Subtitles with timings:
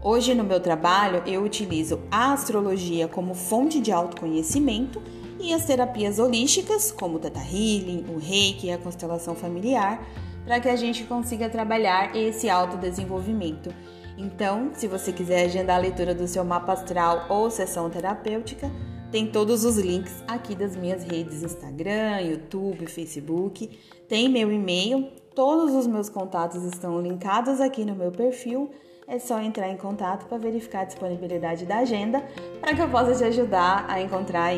[0.00, 5.02] Hoje no meu trabalho eu utilizo a astrologia como fonte de autoconhecimento
[5.40, 10.00] e as terapias holísticas, como o Teta Healing, o Reiki e a constelação familiar,
[10.44, 13.74] para que a gente consiga trabalhar esse autodesenvolvimento.
[14.16, 18.70] Então, se você quiser agendar a leitura do seu mapa astral ou sessão terapêutica,
[19.10, 23.68] tem todos os links aqui das minhas redes Instagram, YouTube, Facebook.
[24.08, 28.70] Tem meu e-mail, todos os meus contatos estão linkados aqui no meu perfil
[29.08, 32.22] é só entrar em contato para verificar a disponibilidade da agenda
[32.60, 34.52] para que eu possa te ajudar a encontrar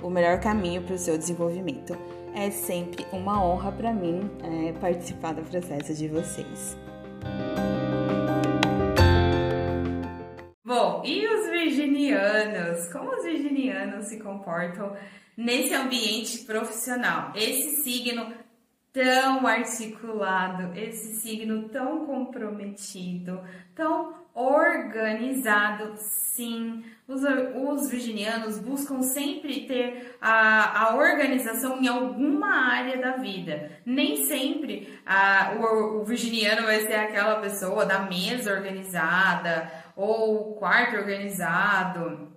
[0.00, 1.98] o melhor caminho para o seu desenvolvimento.
[2.32, 6.76] É sempre uma honra para mim é, participar do processo de vocês.
[11.06, 12.92] E os virginianos?
[12.92, 14.96] Como os virginianos se comportam
[15.36, 17.32] nesse ambiente profissional?
[17.34, 18.32] Esse signo
[18.92, 23.40] tão articulado, esse signo tão comprometido,
[23.74, 26.82] tão organizado, sim.
[27.06, 33.70] Os, os virginianos buscam sempre ter a, a organização em alguma área da vida.
[33.84, 40.96] Nem sempre a, o, o virginiano vai ser aquela pessoa da mesa organizada ou quarto
[40.96, 42.36] organizado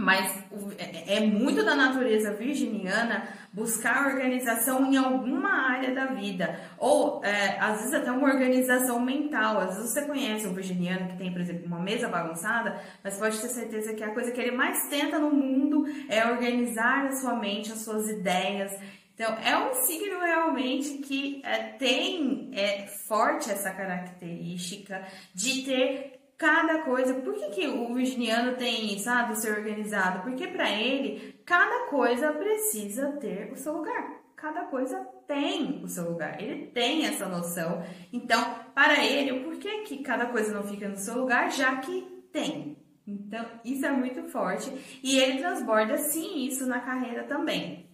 [0.00, 0.44] mas
[0.78, 7.58] é, é muito da natureza virginiana buscar organização em alguma área da vida, ou é,
[7.58, 9.58] às vezes até uma organização mental.
[9.58, 13.40] Às vezes você conhece um virginiano que tem, por exemplo, uma mesa bagunçada, mas pode
[13.40, 17.34] ter certeza que a coisa que ele mais tenta no mundo é organizar a sua
[17.34, 18.72] mente, as suas ideias.
[19.14, 25.04] Então, é um signo realmente que é, tem é, forte essa característica
[25.34, 27.12] de ter cada coisa.
[27.16, 30.22] Por que, que o virginiano tem isso, do ser organizado?
[30.22, 34.22] Porque para ele, cada coisa precisa ter o seu lugar.
[34.34, 36.40] Cada coisa tem o seu lugar.
[36.40, 37.84] Ele tem essa noção.
[38.10, 41.50] Então, para ele, por que, que cada coisa não fica no seu lugar?
[41.50, 42.78] Já que tem.
[43.06, 44.72] Então, isso é muito forte.
[45.02, 47.86] E ele transborda, sim, isso na carreira também.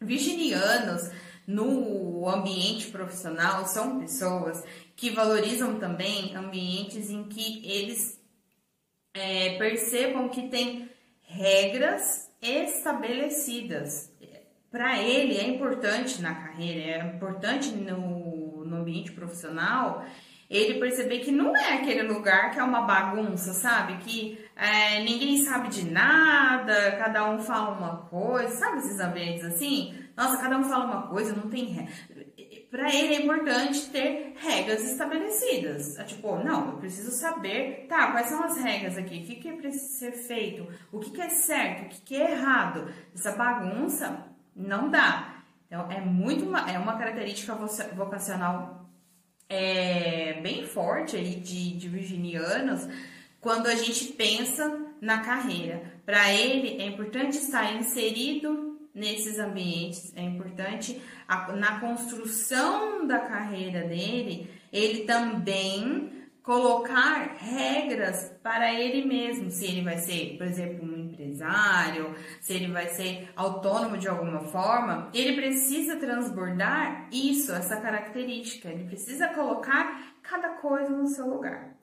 [0.00, 1.12] Virginianos
[1.46, 4.64] no ambiente profissional são pessoas
[4.96, 8.20] que valorizam também ambientes em que eles
[9.12, 10.88] é, percebam que tem
[11.22, 14.12] regras estabelecidas.
[14.70, 20.04] Para ele é importante na carreira, é importante no, no ambiente profissional
[20.50, 23.96] ele perceber que não é aquele lugar que é uma bagunça, sabe?
[24.04, 30.03] Que é, ninguém sabe de nada, cada um fala uma coisa, sabe esses ambientes assim?
[30.16, 31.88] Nossa, cada um fala uma coisa, não tem
[32.70, 35.98] Para ele é importante ter regras estabelecidas.
[35.98, 39.52] É tipo, não, eu preciso saber, tá, quais são as regras aqui, o que, que
[39.52, 42.92] precisa ser feito, o que, que é certo, o que, que é errado.
[43.14, 45.42] Essa bagunça não dá.
[45.66, 47.54] Então, é muito uma, é uma característica
[47.94, 48.88] vocacional
[49.48, 52.88] é, bem forte aí de, de virginianos
[53.40, 55.82] quando a gente pensa na carreira.
[56.06, 61.00] Para ele, é importante estar inserido nesses ambientes, é importante.
[61.26, 66.12] A, na construção da carreira dele, ele também
[66.44, 72.70] colocar regras para ele mesmo, se ele vai ser, por exemplo, um empresário, se ele
[72.70, 80.14] vai ser autônomo de alguma forma, ele precisa transbordar isso, essa característica, ele precisa colocar
[80.22, 81.74] cada coisa no seu lugar.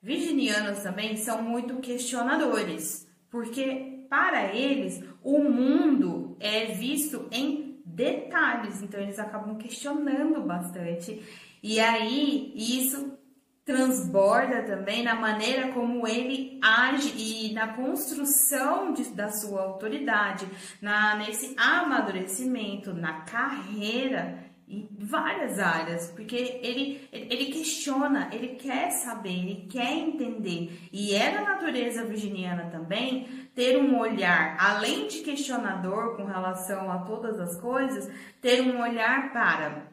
[0.00, 9.00] Virginianos também são muito questionadores, porque para eles o mundo é visto em detalhes, então
[9.00, 11.20] eles acabam questionando bastante.
[11.62, 13.18] E aí isso
[13.64, 20.46] transborda também na maneira como ele age e na construção de, da sua autoridade,
[20.82, 29.32] na, nesse amadurecimento, na carreira em várias áreas, porque ele, ele questiona, ele quer saber,
[29.32, 30.88] ele quer entender.
[30.92, 36.98] E é da natureza virginiana também ter um olhar, além de questionador com relação a
[36.98, 38.10] todas as coisas,
[38.40, 39.86] ter um olhar para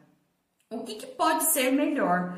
[0.71, 2.37] o que, que pode ser melhor.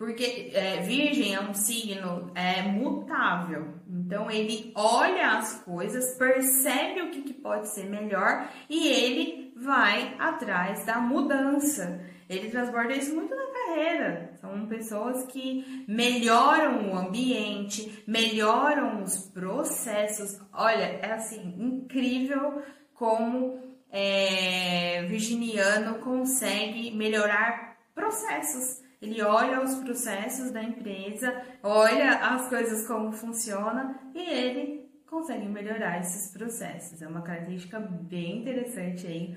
[0.00, 7.10] Porque é, Virgem é um signo é, mutável, então ele olha as coisas, percebe o
[7.10, 12.00] que, que pode ser melhor e ele vai atrás da mudança.
[12.30, 14.32] ele transborda isso muito na carreira.
[14.40, 20.40] São pessoas que melhoram o ambiente, melhoram os processos.
[20.50, 22.62] Olha, é assim, incrível
[22.94, 23.60] como
[23.92, 28.88] é, virginiano consegue melhorar processos.
[29.00, 36.00] Ele olha os processos da empresa, olha as coisas como funciona e ele consegue melhorar
[36.00, 37.00] esses processos.
[37.00, 39.36] É uma característica bem interessante aí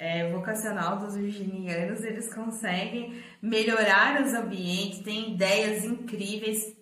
[0.00, 6.74] é, vocacional dos virginianos, eles conseguem melhorar os ambientes, têm ideias incríveis,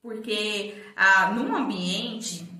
[0.00, 2.50] porque ah, num ambiente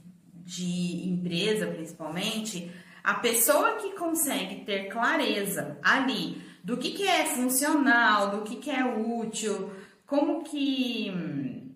[0.45, 2.71] de empresa, principalmente,
[3.03, 8.71] a pessoa que consegue ter clareza ali do que, que é funcional, do que, que
[8.71, 9.73] é útil,
[10.07, 11.71] como que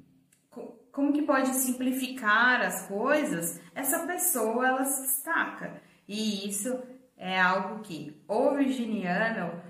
[0.96, 5.82] como que pode simplificar as coisas, essa pessoa ela se destaca.
[6.08, 6.82] E isso
[7.18, 9.60] é algo que o virginiano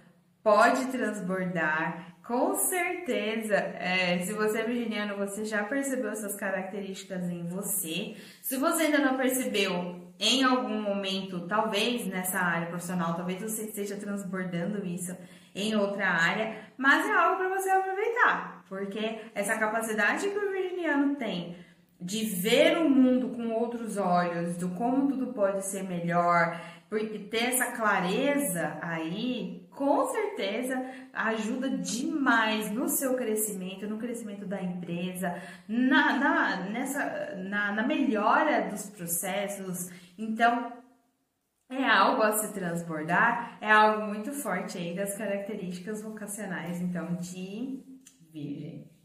[0.40, 2.16] pode transbordar.
[2.24, 8.16] Com certeza, é, se você é virginiano, você já percebeu essas características em você.
[8.40, 13.96] Se você ainda não percebeu, em algum momento, talvez nessa área profissional, talvez você esteja
[13.96, 15.16] transbordando isso
[15.54, 21.16] em outra área, mas é algo para você aproveitar, porque essa capacidade que o virginiano
[21.16, 21.56] tem
[22.00, 27.54] de ver o mundo com outros olhos, do como tudo pode ser melhor, porque ter
[27.54, 30.78] essa clareza aí, com certeza
[31.12, 35.34] ajuda demais no seu crescimento, no crescimento da empresa,
[35.66, 39.90] na, na, nessa, na, na melhora dos processos.
[40.16, 40.72] Então,
[41.68, 47.82] é algo a se transbordar, é algo muito forte aí das características vocacionais, então, de
[48.32, 48.95] Virgem.